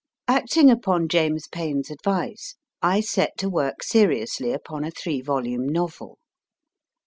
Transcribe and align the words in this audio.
Acting 0.27 0.71
upon 0.71 1.09
James 1.09 1.47
Payn 1.47 1.81
s 1.85 1.91
advice, 1.91 2.55
I 2.81 3.01
set 3.01 3.37
to 3.37 3.47
work 3.47 3.83
seriously 3.83 4.51
upon 4.51 4.83
a 4.83 4.89
three 4.89 5.21
volume 5.21 5.69
novel. 5.69 6.17